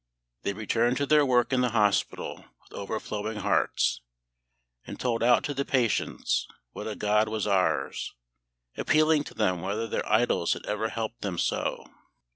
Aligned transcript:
They 0.41 0.53
returned 0.53 0.97
to 0.97 1.05
their 1.05 1.23
work 1.23 1.53
in 1.53 1.61
the 1.61 1.69
hospital 1.69 2.37
with 2.59 2.73
overflowing 2.73 3.37
hearts, 3.37 4.01
and 4.83 4.99
told 4.99 5.21
out 5.21 5.43
to 5.43 5.53
the 5.53 5.63
patients 5.63 6.47
what 6.71 6.87
a 6.87 6.95
GOD 6.95 7.29
was 7.29 7.45
ours; 7.45 8.15
appealing 8.75 9.25
to 9.25 9.35
them 9.35 9.61
whether 9.61 9.85
their 9.87 10.11
idols 10.11 10.53
had 10.53 10.65
ever 10.65 10.89
helped 10.89 11.21
them 11.21 11.37
so. 11.37 11.85